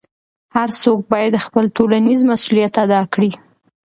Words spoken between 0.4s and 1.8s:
هر څوک باید خپل